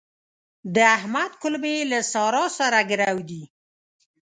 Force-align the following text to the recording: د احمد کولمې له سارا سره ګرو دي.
د 0.75 0.77
احمد 0.97 1.31
کولمې 1.41 1.75
له 1.91 1.99
سارا 2.13 2.45
سره 2.57 2.79
ګرو 2.91 3.17
دي. 3.29 3.43